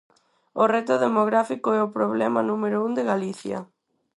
[0.61, 3.59] O reto demográfico é o problema número un de Galicia.